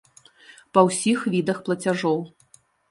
[0.77, 2.23] Па ўсіх відах плацяжоў.